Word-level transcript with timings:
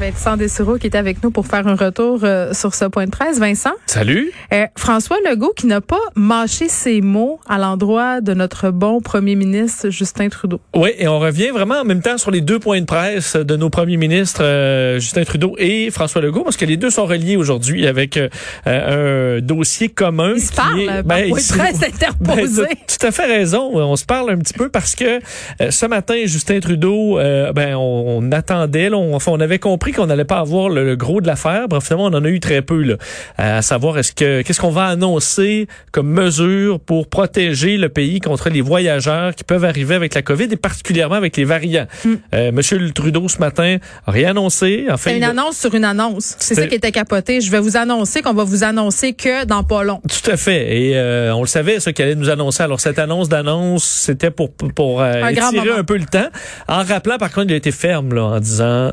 Vincent 0.00 0.36
Dessureau 0.36 0.76
qui 0.76 0.86
est 0.86 0.94
avec 0.96 1.22
nous 1.22 1.30
pour 1.30 1.46
faire 1.46 1.66
un 1.66 1.74
retour 1.74 2.20
euh, 2.22 2.52
sur 2.52 2.74
ce 2.74 2.84
point 2.84 3.06
de 3.06 3.10
presse. 3.10 3.38
Vincent? 3.38 3.72
Salut. 3.86 4.30
Euh, 4.52 4.66
François 4.76 5.16
Legault 5.28 5.54
qui 5.56 5.66
n'a 5.66 5.80
pas 5.80 6.00
mâché 6.14 6.68
ses 6.68 7.00
mots 7.00 7.40
à 7.48 7.56
l'endroit 7.58 8.20
de 8.20 8.34
notre 8.34 8.70
bon 8.70 9.00
premier 9.00 9.36
ministre 9.36 9.88
Justin 9.88 10.28
Trudeau. 10.28 10.60
Oui, 10.74 10.90
et 10.98 11.08
on 11.08 11.18
revient 11.18 11.48
vraiment 11.48 11.76
en 11.80 11.84
même 11.84 12.02
temps 12.02 12.18
sur 12.18 12.30
les 12.30 12.42
deux 12.42 12.58
points 12.58 12.80
de 12.80 12.84
presse 12.86 13.36
de 13.36 13.56
nos 13.56 13.70
premiers 13.70 13.96
ministres, 13.96 14.42
euh, 14.44 14.98
Justin 14.98 15.24
Trudeau 15.24 15.54
et 15.58 15.90
François 15.90 16.20
Legault, 16.20 16.44
parce 16.44 16.56
que 16.58 16.66
les 16.66 16.76
deux 16.76 16.90
sont 16.90 17.06
reliés 17.06 17.36
aujourd'hui 17.36 17.86
avec 17.86 18.18
euh, 18.18 18.28
un 18.66 19.40
dossier 19.40 19.88
commun. 19.88 20.34
Ils 20.36 20.40
se 20.42 20.52
parlent 20.52 20.80
est- 20.80 21.02
ben, 21.02 21.28
point 21.30 21.38
de 21.38 21.42
ils- 21.42 21.56
presse 21.58 21.80
ben, 21.80 21.90
interposé. 21.94 22.62
t'as 22.86 22.96
tout 22.98 23.06
à 23.06 23.10
fait 23.12 23.26
raison. 23.26 23.70
On 23.74 23.96
se 23.96 24.04
parle 24.04 24.30
un 24.30 24.38
petit 24.38 24.54
peu 24.54 24.68
parce 24.68 24.94
que 24.94 25.20
euh, 25.62 25.70
ce 25.70 25.86
matin, 25.86 26.16
Justin 26.26 26.60
Trudeau, 26.60 27.18
euh, 27.18 27.52
ben, 27.52 27.74
on, 27.76 28.18
on 28.22 28.32
attendait, 28.32 28.90
là, 28.90 28.98
on, 28.98 29.14
enfin, 29.14 29.32
on 29.32 29.40
avait 29.40 29.58
compris 29.58 29.85
qu'on 29.92 30.06
n'allait 30.06 30.24
pas 30.24 30.38
avoir 30.38 30.68
le, 30.68 30.84
le 30.84 30.96
gros 30.96 31.20
de 31.20 31.26
l'affaire. 31.26 31.68
Bref, 31.68 31.84
finalement, 31.84 32.06
on 32.06 32.14
en 32.14 32.24
a 32.24 32.28
eu 32.28 32.40
très 32.40 32.62
peu, 32.62 32.82
là, 32.82 32.96
à 33.38 33.62
savoir 33.62 33.98
est-ce 33.98 34.12
que 34.12 34.42
qu'est-ce 34.42 34.60
qu'on 34.60 34.70
va 34.70 34.86
annoncer 34.86 35.66
comme 35.92 36.08
mesure 36.08 36.80
pour 36.80 37.08
protéger 37.08 37.76
le 37.76 37.88
pays 37.88 38.20
contre 38.20 38.50
les 38.50 38.60
voyageurs 38.60 39.34
qui 39.34 39.44
peuvent 39.44 39.64
arriver 39.64 39.94
avec 39.94 40.14
la 40.14 40.22
COVID 40.22 40.48
et 40.50 40.56
particulièrement 40.56 41.16
avec 41.16 41.36
les 41.36 41.44
variants? 41.44 41.86
Euh, 42.34 42.52
Monsieur 42.52 42.78
le 42.78 42.90
Trudeau 42.90 43.28
ce 43.28 43.38
matin 43.38 43.76
a 44.06 44.10
rien 44.10 44.30
annoncé. 44.30 44.86
En 44.90 44.96
fait, 44.96 45.10
C'est 45.10 45.16
une 45.16 45.22
il 45.22 45.24
annonce 45.24 45.56
sur 45.56 45.74
une 45.74 45.84
annonce. 45.84 46.36
C'est 46.38 46.54
ça 46.54 46.66
qui 46.66 46.74
était 46.74 46.92
capoté. 46.92 47.40
Je 47.40 47.50
vais 47.50 47.60
vous 47.60 47.76
annoncer 47.76 48.22
qu'on 48.22 48.34
va 48.34 48.44
vous 48.44 48.64
annoncer 48.64 49.12
que 49.12 49.44
dans 49.44 49.62
pas 49.64 49.82
long. 49.84 50.00
Tout 50.08 50.30
à 50.30 50.36
fait. 50.36 50.76
Et 50.76 50.96
euh, 50.96 51.34
on 51.34 51.40
le 51.40 51.46
savait, 51.46 51.80
ça, 51.80 51.92
qu'elle 51.92 52.06
allait 52.06 52.14
nous 52.14 52.30
annoncer. 52.30 52.62
Alors, 52.62 52.80
cette 52.80 52.98
annonce 52.98 53.28
d'annonce, 53.28 53.84
c'était 53.84 54.30
pour, 54.30 54.52
pour 54.52 55.00
euh, 55.00 55.22
Un 55.22 55.28
étirer 55.28 55.70
un 55.70 55.84
peu 55.84 55.96
le 55.96 56.04
temps. 56.04 56.28
En 56.68 56.82
rappelant, 56.82 57.18
par 57.18 57.32
contre, 57.32 57.46
il 57.48 57.54
a 57.54 57.56
été 57.56 57.72
ferme 57.72 58.14
là, 58.14 58.22
en 58.22 58.40
disant 58.40 58.92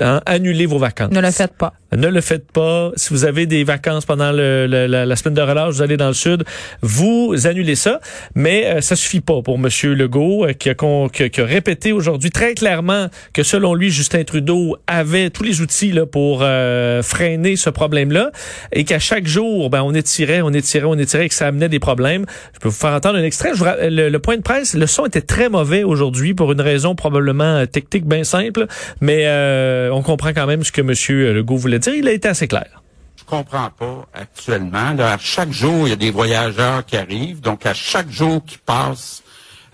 hein, 0.00 0.20
annulez 0.26 0.66
vos 0.66 0.78
vacances. 0.78 1.12
Ne 1.12 1.20
le 1.20 1.30
faites 1.30 1.56
pas. 1.56 1.74
Ne 1.96 2.08
le 2.08 2.20
faites 2.20 2.50
pas. 2.50 2.90
Si 2.96 3.12
vous 3.12 3.24
avez 3.24 3.46
des 3.46 3.62
vacances 3.62 4.04
pendant 4.04 4.32
le, 4.32 4.66
le- 4.66 4.86
la, 4.86 5.06
la 5.06 5.16
semaine 5.16 5.34
de 5.34 5.40
relâche, 5.42 5.74
vous 5.74 5.82
allez 5.82 5.96
dans 5.96 6.08
le 6.08 6.14
sud, 6.14 6.44
vous 6.82 7.34
annulez 7.46 7.76
ça. 7.76 8.00
Mais 8.34 8.66
euh, 8.66 8.80
ça 8.80 8.96
suffit 8.96 9.20
pas 9.20 9.42
pour 9.42 9.58
Monsieur 9.58 9.94
Legault, 9.94 10.44
euh, 10.44 10.52
qui, 10.54 10.70
a, 10.70 10.74
qui 11.12 11.30
qui 11.30 11.40
a 11.40 11.44
répété 11.44 11.92
aujourd'hui 11.92 12.30
très 12.30 12.54
clairement 12.54 13.08
que 13.32 13.42
selon 13.42 13.74
lui, 13.74 13.90
Justin 13.90 14.24
Trudeau 14.24 14.76
avait 14.86 15.30
tous 15.30 15.44
les 15.44 15.60
outils 15.60 15.92
là, 15.92 16.04
pour 16.04 16.40
euh, 16.42 17.02
freiner 17.02 17.54
ce 17.56 17.70
problème-là 17.70 18.32
et 18.72 18.84
qu'à 18.84 18.98
chaque 18.98 19.26
jour, 19.26 19.70
ben, 19.70 19.82
on 19.82 19.94
étirait, 19.94 20.42
on 20.42 20.50
étirait, 20.52 20.86
on 20.86 20.98
étirait 20.98 21.26
et 21.26 21.28
que 21.28 21.34
ça 21.34 21.46
amenait 21.46 21.68
des 21.68 21.78
problèmes. 21.80 22.24
Je 22.54 22.58
peux 22.58 22.68
vous 22.68 22.74
faire 22.74 22.90
entendre 22.92 23.18
un 23.18 23.24
extrait. 23.24 23.50
Je 23.54 23.58
vous 23.60 23.66
le, 23.82 24.08
le 24.08 24.18
point 24.18 24.36
de 24.36 24.42
presse, 24.42 24.74
le 24.74 24.86
son 24.86 25.06
était 25.06 25.20
très 25.20 25.48
mauvais 25.48 25.84
aujourd'hui 25.84 26.34
pour 26.34 26.50
une 26.50 26.60
raison 26.60 26.94
probablement 26.96 27.58
euh, 27.58 27.66
technique 27.66 28.04
bien 28.06 28.24
simple, 28.24 28.66
mais 29.00 29.22
euh, 29.26 29.90
on 29.92 30.02
comprend 30.02 30.30
quand 30.32 30.46
même 30.46 30.64
ce 30.64 30.72
que 30.72 30.82
Monsieur 30.82 31.32
Legault 31.32 31.56
voulait 31.56 31.78
dire. 31.78 31.83
Il 31.86 32.08
a 32.08 32.12
été 32.12 32.28
assez 32.28 32.48
clair. 32.48 32.82
Je 33.16 33.24
comprends 33.24 33.70
pas 33.70 34.06
actuellement. 34.12 34.92
Là, 34.92 35.14
à 35.14 35.18
chaque 35.18 35.52
jour, 35.52 35.86
il 35.86 35.90
y 35.90 35.92
a 35.92 35.96
des 35.96 36.10
voyageurs 36.10 36.84
qui 36.84 36.96
arrivent. 36.96 37.40
Donc, 37.40 37.64
à 37.66 37.74
chaque 37.74 38.10
jour 38.10 38.44
qui 38.44 38.58
passe, 38.58 39.22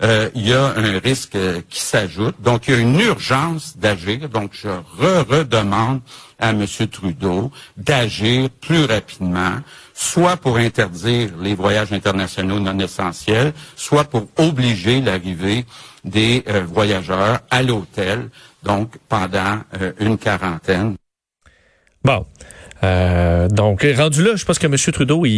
euh, 0.03 0.29
il 0.33 0.47
y 0.47 0.53
a 0.53 0.73
un 0.75 0.99
risque 0.99 1.35
euh, 1.35 1.61
qui 1.69 1.79
s'ajoute. 1.79 2.35
Donc, 2.41 2.67
il 2.67 2.73
y 2.73 2.77
a 2.77 2.79
une 2.79 2.99
urgence 2.99 3.77
d'agir. 3.77 4.29
Donc, 4.29 4.51
je 4.53 4.69
re-redemande 4.69 6.01
à 6.39 6.49
M. 6.49 6.65
Trudeau 6.91 7.51
d'agir 7.77 8.49
plus 8.49 8.85
rapidement, 8.85 9.59
soit 9.93 10.37
pour 10.37 10.57
interdire 10.57 11.29
les 11.39 11.53
voyages 11.53 11.93
internationaux 11.93 12.59
non 12.59 12.77
essentiels, 12.79 13.53
soit 13.75 14.05
pour 14.05 14.27
obliger 14.37 15.01
l'arrivée 15.01 15.65
des 16.03 16.43
euh, 16.47 16.63
voyageurs 16.67 17.39
à 17.49 17.61
l'hôtel, 17.61 18.29
donc 18.63 18.97
pendant 19.07 19.59
euh, 19.79 19.93
une 19.99 20.17
quarantaine. 20.17 20.95
Bon. 22.03 22.25
Euh, 22.83 23.47
donc, 23.47 23.85
rendu 23.95 24.23
là, 24.23 24.31
je 24.35 24.43
pense 24.45 24.57
que 24.57 24.65
M. 24.65 24.75
Trudeau, 24.75 25.25
il, 25.25 25.31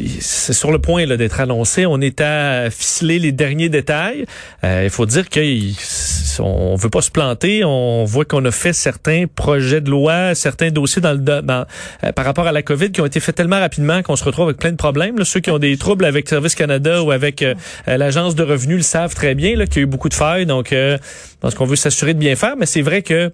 il- 0.00 0.22
c'est 0.22 0.52
sur 0.52 0.70
le 0.70 0.78
point 0.78 1.06
là, 1.06 1.16
d'être 1.16 1.40
annoncé. 1.40 1.86
On 1.86 2.00
est 2.00 2.20
à 2.20 2.70
ficeler 2.70 3.18
les 3.18 3.32
derniers 3.32 3.68
détails. 3.68 4.26
Euh, 4.62 4.82
il 4.84 4.90
faut 4.90 5.04
dire 5.06 5.28
qu'on 5.28 6.76
veut 6.76 6.90
pas 6.90 7.02
se 7.02 7.10
planter. 7.10 7.64
On 7.64 8.04
voit 8.04 8.24
qu'on 8.24 8.44
a 8.44 8.50
fait 8.50 8.72
certains 8.72 9.24
projets 9.34 9.80
de 9.80 9.90
loi, 9.90 10.34
certains 10.34 10.70
dossiers 10.70 11.02
dans 11.02 11.12
le 11.12 11.18
dans, 11.18 11.64
euh, 12.04 12.12
par 12.12 12.24
rapport 12.24 12.46
à 12.46 12.52
la 12.52 12.62
COVID 12.62 12.92
qui 12.92 13.00
ont 13.00 13.06
été 13.06 13.18
faits 13.20 13.34
tellement 13.34 13.58
rapidement 13.60 14.02
qu'on 14.02 14.16
se 14.16 14.24
retrouve 14.24 14.44
avec 14.46 14.58
plein 14.58 14.72
de 14.72 14.76
problèmes. 14.76 15.18
là. 15.18 15.24
Ceux 15.24 15.40
qui 15.40 15.50
ont 15.50 15.58
des 15.58 15.76
troubles 15.76 16.04
avec 16.04 16.28
Service 16.28 16.54
Canada 16.54 17.02
ou 17.02 17.10
avec 17.10 17.42
euh, 17.42 17.54
l'Agence 17.86 18.34
de 18.34 18.42
revenus 18.44 18.76
le 18.78 18.82
savent 18.82 19.14
très 19.14 19.34
bien 19.34 19.56
là, 19.56 19.66
qu'il 19.66 19.76
y 19.76 19.80
a 19.80 19.82
eu 19.82 19.86
beaucoup 19.86 20.08
de 20.08 20.14
failles. 20.14 20.46
Donc, 20.46 20.72
euh, 20.72 20.96
je 21.00 21.36
pense 21.40 21.54
qu'on 21.54 21.66
veut 21.66 21.76
s'assurer 21.76 22.14
de 22.14 22.18
bien 22.18 22.36
faire. 22.36 22.54
Mais 22.56 22.66
c'est 22.66 22.82
vrai 22.82 23.02
que 23.02 23.32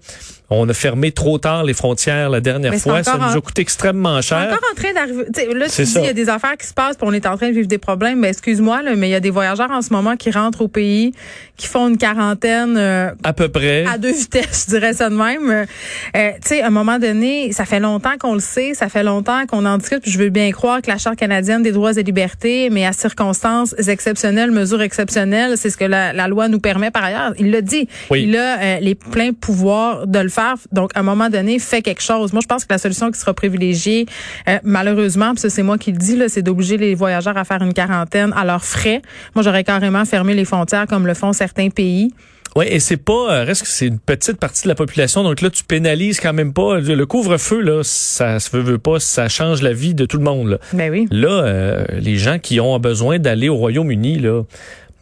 on 0.53 0.67
a 0.67 0.73
fermé 0.73 1.11
trop 1.13 1.37
tard 1.37 1.63
les 1.63 1.73
frontières 1.73 2.29
la 2.29 2.41
dernière 2.41 2.71
fois. 2.79 2.95
Ça 3.03 3.11
encore 3.15 3.27
nous 3.27 3.33
en- 3.33 3.37
a 3.37 3.41
extrêmement 3.59 4.21
cher. 4.21 4.37
encore 4.49 4.69
en 4.71 4.75
train 4.75 4.93
d'arriver. 4.93 5.25
Là, 5.53 5.67
tu 5.69 5.83
dis, 5.83 5.93
il 5.95 6.05
y 6.05 6.09
a 6.09 6.13
des 6.13 6.29
affaires 6.29 6.57
qui 6.57 6.67
se 6.67 6.73
passent, 6.73 6.97
puis 6.97 7.07
on 7.07 7.13
est 7.13 7.25
en 7.25 7.37
train 7.37 7.49
de 7.49 7.53
vivre 7.53 7.67
des 7.67 7.77
problèmes. 7.77 8.19
Mais 8.19 8.29
excuse-moi, 8.29 8.81
mais 8.95 9.09
il 9.09 9.11
y 9.11 9.15
a 9.15 9.19
des 9.19 9.29
voyageurs 9.29 9.71
en 9.71 9.81
ce 9.81 9.91
moment 9.91 10.15
qui 10.15 10.31
rentrent 10.31 10.61
au 10.61 10.67
pays, 10.67 11.13
qui 11.57 11.67
font 11.67 11.89
une 11.89 11.97
quarantaine 11.97 12.75
euh, 12.77 13.11
À 13.23 13.33
peu 13.33 13.49
près. 13.49 13.85
à 13.85 13.97
deux 13.97 14.13
vitesses, 14.13 14.65
je 14.67 14.71
dirais 14.75 14.93
ça 14.93 15.09
de 15.09 15.15
même. 15.15 15.49
Euh, 15.49 16.31
tu 16.41 16.47
sais, 16.47 16.61
à 16.61 16.67
un 16.67 16.71
moment 16.71 16.99
donné, 16.99 17.51
ça 17.51 17.65
fait 17.65 17.79
longtemps 17.79 18.17
qu'on 18.19 18.33
le 18.33 18.39
sait, 18.39 18.73
ça 18.73 18.89
fait 18.89 19.03
longtemps 19.03 19.45
qu'on 19.47 19.65
en 19.65 19.77
discute. 19.77 20.01
Puis 20.01 20.11
je 20.11 20.19
veux 20.19 20.29
bien 20.29 20.51
croire 20.51 20.81
que 20.81 20.89
la 20.89 20.97
Charte 20.97 21.17
canadienne 21.17 21.63
des 21.63 21.71
droits 21.71 21.93
et 21.93 22.03
libertés, 22.03 22.69
mais 22.71 22.85
à 22.85 22.93
circonstances 22.93 23.75
exceptionnelles, 23.87 24.51
mesures 24.51 24.81
exceptionnelles, 24.81 25.57
c'est 25.57 25.69
ce 25.69 25.77
que 25.77 25.85
la, 25.85 26.13
la 26.13 26.27
loi 26.27 26.47
nous 26.47 26.59
permet 26.59 26.91
par 26.91 27.03
ailleurs. 27.03 27.33
Il 27.39 27.51
l'a 27.51 27.61
dit. 27.61 27.87
Oui. 28.09 28.23
Il 28.23 28.37
a 28.37 28.59
euh, 28.59 28.79
les 28.79 28.95
pleins 28.95 29.33
pouvoirs 29.33 30.07
de 30.07 30.19
le 30.19 30.29
faire. 30.29 30.55
Donc, 30.71 30.91
à 30.95 30.99
un 30.99 31.03
moment 31.03 31.29
donné, 31.29 31.59
fait 31.59 31.81
quelque 31.81 32.01
chose. 32.01 32.33
Moi, 32.33 32.41
je 32.41 32.47
pense 32.47 32.65
que 32.65 32.73
la 32.73 32.77
solution 32.77 33.11
qui 33.11 33.19
sera 33.19 33.33
privilégiée, 33.41 34.05
euh, 34.47 34.59
malheureusement, 34.63 35.33
puis 35.33 35.49
c'est 35.49 35.63
moi 35.63 35.79
qui 35.79 35.91
le 35.91 35.97
dis, 35.97 36.15
là, 36.15 36.29
c'est 36.29 36.43
d'obliger 36.43 36.77
les 36.77 36.93
voyageurs 36.93 37.37
à 37.37 37.43
faire 37.43 37.61
une 37.63 37.73
quarantaine 37.73 38.31
à 38.35 38.45
leurs 38.45 38.63
frais. 38.63 39.01
Moi, 39.33 39.43
j'aurais 39.43 39.63
carrément 39.63 40.05
fermé 40.05 40.35
les 40.35 40.45
frontières 40.45 40.85
comme 40.85 41.07
le 41.07 41.15
font 41.15 41.33
certains 41.33 41.69
pays. 41.69 42.13
Oui, 42.55 42.65
et 42.67 42.79
c'est 42.79 42.97
pas, 42.97 43.31
euh, 43.31 43.43
reste 43.45 43.63
que 43.63 43.67
c'est 43.67 43.87
une 43.87 43.97
petite 43.97 44.37
partie 44.37 44.63
de 44.63 44.67
la 44.67 44.75
population, 44.75 45.23
donc 45.23 45.41
là, 45.41 45.49
tu 45.49 45.63
pénalises 45.63 46.19
quand 46.19 46.33
même 46.33 46.53
pas. 46.53 46.79
Le 46.79 47.05
couvre-feu, 47.05 47.61
là, 47.61 47.81
ça 47.83 48.39
se 48.39 48.55
veut, 48.55 48.61
veut 48.61 48.77
pas, 48.77 48.99
ça 48.99 49.27
change 49.27 49.61
la 49.63 49.73
vie 49.73 49.95
de 49.95 50.05
tout 50.05 50.17
le 50.17 50.23
monde. 50.23 50.49
Là, 50.49 50.57
Ben 50.73 50.91
oui. 50.91 51.07
Là, 51.09 51.29
euh, 51.29 51.85
les 51.99 52.17
gens 52.17 52.37
qui 52.39 52.59
ont 52.59 52.77
besoin 52.77 53.19
d'aller 53.19 53.49
au 53.49 53.55
Royaume-Uni, 53.55 54.19
là, 54.19 54.43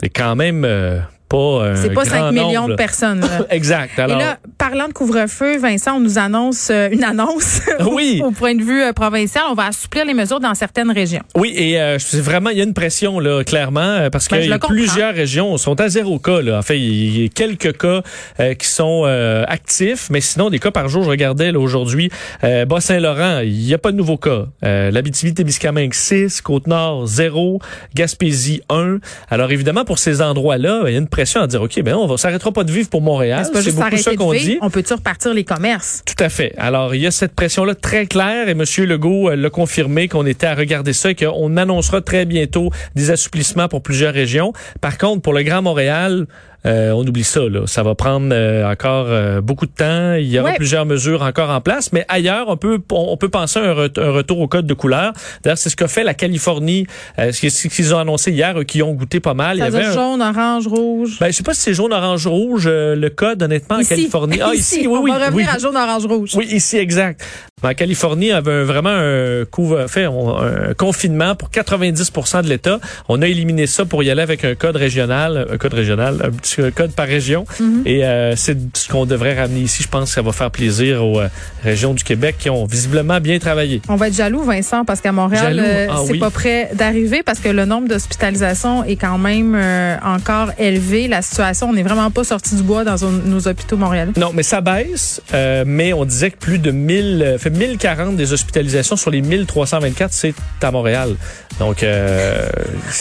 c'est 0.02 0.10
quand 0.10 0.36
même 0.36 0.64
euh, 0.64 1.00
pas 1.30 1.76
C'est 1.76 1.94
pas 1.94 2.04
grand 2.04 2.30
5 2.30 2.32
millions 2.32 2.62
nombre, 2.62 2.70
de 2.72 2.76
personnes. 2.76 3.22
là. 3.22 3.46
Exact. 3.50 3.98
Alors, 4.00 4.18
Et 4.20 4.24
là, 4.24 4.40
parlant 4.58 4.88
de 4.88 4.94
couvre-feu, 4.94 5.58
Vincent, 5.60 5.98
on 5.98 6.00
nous 6.00 6.18
annonce 6.18 6.70
euh, 6.72 6.90
une 6.92 7.04
annonce 7.04 7.62
Oui. 7.92 8.22
au 8.24 8.32
point 8.32 8.56
de 8.56 8.64
vue 8.64 8.82
euh, 8.82 8.92
provincial. 8.94 9.44
On 9.50 9.54
va 9.54 9.68
assouplir 9.68 10.06
les 10.06 10.14
mesures 10.14 10.40
dans 10.40 10.56
certaines 10.56 10.92
régions. 10.92 11.22
Oui, 11.36 11.54
et 11.56 11.80
euh, 11.80 12.00
c'est 12.00 12.20
vraiment, 12.22 12.50
il 12.50 12.58
y 12.58 12.62
a 12.62 12.64
une 12.64 12.74
pression, 12.74 13.20
là, 13.20 13.44
clairement, 13.44 13.80
euh, 13.82 14.10
parce 14.10 14.28
Ben, 14.28 14.58
que 14.60 14.68
plusieurs 14.68 15.14
régions 15.14 15.56
sont 15.58 15.80
à 15.80 15.88
zéro 15.88 16.18
cas. 16.20 16.42
Là. 16.42 16.58
En 16.58 16.62
fait, 16.64 16.80
il 16.80 17.22
y 17.22 17.26
a 17.26 17.30
quelques 17.30 17.78
cas 17.78 18.02
euh, 18.40 18.54
qui 18.56 18.68
sont 18.68 19.04
euh, 19.06 19.44
actifs, 19.48 20.10
mais 20.10 20.22
sinon, 20.22 20.50
des 20.50 20.60
cas 20.60 20.72
par 20.72 20.90
jour, 20.90 21.04
je 21.04 21.10
regardais 21.10 21.52
là, 21.52 21.60
aujourd'hui, 21.60 22.10
euh, 22.44 22.66
Bas-Saint-Laurent, 22.66 23.40
il 23.44 23.52
n'y 23.54 23.74
a 23.74 23.78
pas 23.78 23.92
de 23.92 23.98
nouveaux 23.98 24.18
cas. 24.18 24.46
Euh, 24.66 24.90
L'Abitibi-Témiscamingue, 24.92 25.94
6, 25.94 26.42
Côte-Nord, 26.42 27.06
0, 27.06 27.60
Gaspésie, 27.96 28.62
1. 28.70 28.98
Alors, 29.30 29.52
évidemment, 29.52 29.86
pour 29.86 30.00
ces 30.00 30.22
endroits-là, 30.22 30.84
il 30.88 30.94
y 30.94 30.96
a 30.96 31.00
une 31.00 31.08
pression 31.08 31.19
à 31.20 31.48
dire, 31.48 31.62
OK, 31.62 31.82
ben 31.82 31.96
on 31.96 32.08
va 32.08 32.18
s'arrêtera 32.18 32.52
pas 32.52 32.64
de 32.64 32.72
vivre 32.72 32.90
pour 32.90 33.02
Montréal. 33.02 33.46
C'est 33.54 33.76
beaucoup 33.76 33.98
ça 33.98 34.16
qu'on 34.16 34.34
dit. 34.34 34.58
On 34.62 34.70
peut-tu 34.70 34.94
repartir 34.94 35.34
les 35.34 35.44
commerces? 35.44 36.04
Tout 36.06 36.24
à 36.24 36.30
fait. 36.30 36.54
Alors, 36.58 36.96
il 36.96 37.02
y 37.02 37.08
a 37.08 37.12
cette 37.12 37.34
pression-là 37.34 37.76
très 37.76 38.06
claire 38.06 38.48
et 38.48 38.52
M. 38.52 38.64
Legault 38.86 39.30
euh, 39.30 39.36
l'a 39.36 39.50
confirmé 39.50 40.08
qu'on 40.08 40.26
était 40.26 40.48
à 40.48 40.56
regarder 40.56 40.94
ça 40.94 41.12
et 41.12 41.16
qu'on 41.16 41.58
annoncera 41.58 42.02
très 42.02 42.26
bientôt 42.26 42.72
des 42.96 43.12
assouplissements 43.12 43.68
pour 43.68 43.82
plusieurs 43.82 44.14
régions. 44.14 44.54
Par 44.82 44.98
contre, 44.98 45.22
pour 45.22 45.34
le 45.34 45.44
Grand 45.44 45.62
Montréal, 45.62 46.28
euh, 46.66 46.92
on 46.92 47.06
oublie 47.08 47.24
ça. 47.24 47.42
Là. 47.42 47.62
Ça 47.68 47.84
va 47.84 47.96
prendre 47.96 48.30
euh, 48.32 48.70
encore 48.70 49.06
euh, 49.10 49.42
beaucoup 49.42 49.66
de 49.66 49.72
temps. 49.72 50.14
Il 50.16 50.28
y 50.28 50.40
aura 50.40 50.50
Ouais. 50.50 50.56
plusieurs 50.56 50.86
mesures 50.86 51.22
encore 51.22 51.50
en 51.52 51.62
place. 51.62 51.92
Mais 51.94 52.06
ailleurs, 52.10 52.48
on 52.50 52.58
peut, 52.58 52.80
on 52.92 53.16
peut 53.18 53.30
penser 53.30 53.60
à 53.60 53.64
un, 53.64 53.74
ret- 53.74 53.98
un 54.00 54.12
retour 54.12 54.40
au 54.40 54.48
code 54.48 54.66
de 54.68 54.74
couleur. 54.74 55.14
D'ailleurs, 55.44 55.58
c'est 55.58 55.70
ce 55.70 55.76
qu'a 55.76 55.88
fait 55.88 56.04
la 56.04 56.14
Californie. 56.14 56.88
Euh, 57.20 57.32
ce 57.32 57.68
qu'ils- 57.68 57.94
ont 57.94 58.00
annoncé 58.00 58.32
hier, 58.32 58.60
eux, 58.60 58.64
qui 58.64 58.84
ont 58.84 58.94
goûté 58.94 59.20
pas 59.20 59.34
mal. 59.34 59.58
Il 59.58 59.60
y 59.60 59.64
avait 59.64 59.86
un- 59.86 59.92
jaune, 59.94 60.22
orange, 60.22 60.68
rouge. 60.68 61.18
ben, 61.20 61.28
je 61.28 61.32
sais 61.34 61.44
pas 61.44 61.54
si 61.54 61.62
c'est 61.62 61.74
jaune, 61.74 61.94
orange, 61.94 62.28
rouge, 62.28 62.66
euh, 62.68 62.96
le 62.96 63.10
code, 63.10 63.42
honnêtement, 63.42 63.78
en 63.78 63.80
ici. 63.80 63.90
Californie. 63.90 64.40
Ah, 64.50 64.54
ici, 64.56 64.82
oui, 64.82 64.88
on 65.00 65.04
oui. 65.04 65.12
va 65.12 65.18
revenir 65.28 65.48
oui. 65.50 65.56
à 65.56 65.60
jaune, 65.60 65.76
orange, 65.78 66.06
rouge. 66.06 66.32
Oui, 66.36 66.48
ici, 66.52 66.78
exact. 66.78 67.22
En 67.62 67.74
Californie, 67.74 68.32
avait 68.32 68.52
un- 68.52 68.64
vraiment 68.64 68.90
un, 68.90 69.46
fait, 69.88 70.06
un 70.06 70.74
confinement 70.78 71.36
pour 71.36 71.50
90% 71.52 72.42
de 72.44 72.48
l'État. 72.50 72.80
On 73.10 73.22
a 73.22 73.28
éliminé 73.28 73.68
ça 73.68 73.86
pour 73.86 74.02
y 74.04 74.10
aller 74.10 74.22
avec 74.22 74.44
un 74.46 74.56
code 74.56 74.76
régional, 74.78 75.46
un 75.52 75.58
code 75.58 75.74
régional, 75.74 76.22
un 76.24 76.32
petit 76.32 76.49
code 76.76 76.92
par 76.92 77.08
région. 77.08 77.46
Et 77.86 78.06
euh, 78.06 78.36
c'est 78.36 78.58
ce 78.74 78.88
qu'on 78.88 79.06
devrait 79.06 79.40
ramener 79.40 79.62
ici. 79.62 79.84
Je 79.84 79.88
pense 79.88 80.10
que 80.10 80.16
ça 80.16 80.22
va 80.22 80.32
faire 80.32 80.52
plaisir 80.52 81.06
aux 81.06 81.20
euh, 81.20 81.28
régions 81.64 81.94
du 81.94 82.04
Québec 82.04 82.36
qui 82.40 82.50
ont 82.50 82.66
visiblement 82.66 83.20
bien 83.20 83.40
travaillé. 83.40 83.82
On 83.90 83.96
va 83.96 84.08
être 84.08 84.16
jaloux, 84.16 84.44
Vincent, 84.44 84.86
parce 84.86 85.02
qu'à 85.02 85.12
Montréal, 85.12 85.60
euh, 85.60 85.88
Ah 85.90 86.02
c'est 86.06 86.14
oui. 86.14 86.20
pas 86.20 86.30
prêt 86.30 86.70
d'arriver 86.74 87.24
parce 87.24 87.40
que 87.40 87.50
le 87.50 87.66
nombre 87.66 87.88
d'hospitalisations 87.88 88.84
est 88.84 88.96
quand 88.96 89.18
même 89.18 89.58
encore 90.04 90.52
élevé. 90.58 91.08
La 91.08 91.22
situation, 91.22 91.70
on 91.70 91.74
n'est 91.74 91.84
vraiment 91.84 92.12
pas 92.12 92.24
sorti 92.24 92.56
du 92.56 92.64
bois 92.64 92.84
dans 92.84 92.96
nos 93.26 93.48
hôpitaux 93.48 93.78
montréalais. 93.78 94.12
Non, 94.18 94.32
mais 94.34 94.44
ça 94.44 94.62
baisse, 94.62 95.22
mais 95.66 95.94
on 95.94 96.06
disait 96.06 96.32
que 96.32 96.38
plus 96.38 96.60
de 96.60 96.72
1000, 96.72 97.22
euh, 97.22 97.38
fait 97.38 97.50
1040 97.50 98.16
des 98.16 98.34
hospitalisations 98.34 98.96
sur 98.96 99.12
les 99.12 99.22
1324, 99.22 100.12
c'est 100.14 100.34
à 100.62 100.72
Montréal. 100.72 101.16
Donc, 101.60 101.84
euh, 101.84 102.48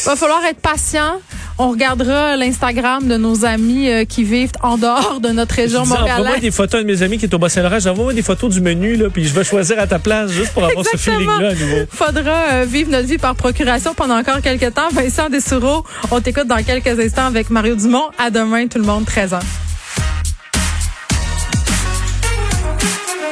Va 0.04 0.16
falloir 0.16 0.44
être 0.44 0.60
patient. 0.60 1.20
On 1.58 1.70
regardera 1.70 2.36
l'Instagram 2.36 3.06
de 3.08 3.16
nos 3.16 3.37
amis 3.44 3.88
euh, 3.90 4.04
qui 4.04 4.24
vivent 4.24 4.52
en 4.62 4.78
dehors 4.78 5.20
de 5.20 5.28
notre 5.28 5.54
région 5.54 5.82
dis, 5.82 5.92
Envoie-moi 5.92 6.16
montréalaise. 6.16 6.40
des 6.42 6.50
photos 6.50 6.82
de 6.82 6.86
mes 6.86 7.02
amis 7.02 7.18
qui 7.18 7.26
est 7.26 7.34
au 7.34 7.38
Bas-Saint-Laurent. 7.38 7.78
J'envoie 7.78 8.12
des 8.14 8.22
photos 8.22 8.52
du 8.52 8.60
menu, 8.60 8.96
là, 8.96 9.08
puis 9.12 9.24
je 9.26 9.34
vais 9.34 9.44
choisir 9.44 9.78
à 9.78 9.86
ta 9.86 9.98
place 9.98 10.30
juste 10.30 10.52
pour 10.52 10.64
avoir 10.64 10.84
ce 10.84 10.96
feeling-là 10.96 11.48
à 11.50 11.54
nouveau. 11.54 11.86
Faudra 11.90 12.52
euh, 12.52 12.64
vivre 12.68 12.90
notre 12.90 13.06
vie 13.08 13.18
par 13.18 13.34
procuration 13.34 13.94
pendant 13.94 14.18
encore 14.18 14.40
quelques 14.40 14.74
temps. 14.74 14.88
Vincent 14.92 15.28
Dessoureau, 15.30 15.84
on 16.10 16.20
t'écoute 16.20 16.46
dans 16.46 16.62
quelques 16.62 16.98
instants 16.98 17.26
avec 17.26 17.50
Mario 17.50 17.74
Dumont. 17.74 18.04
À 18.18 18.30
demain, 18.30 18.66
tout 18.66 18.78
le 18.78 18.84
monde, 18.84 19.04
13 19.04 19.34
ans. 19.34 19.67